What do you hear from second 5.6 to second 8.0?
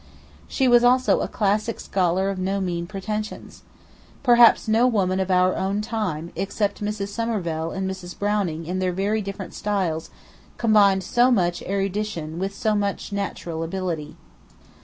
time, except Mrs. Somerville and